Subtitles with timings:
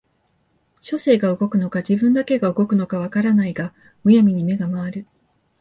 [0.79, 3.71] 書生が動くのか自分だけが動くのか分からないが
[4.03, 5.07] 無闇に眼が廻る